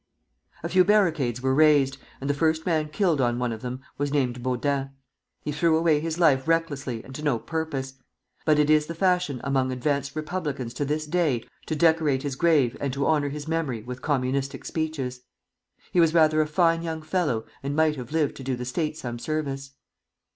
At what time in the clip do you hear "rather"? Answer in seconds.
16.15-16.41